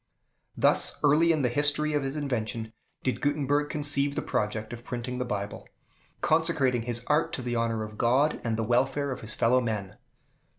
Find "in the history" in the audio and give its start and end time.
1.31-1.93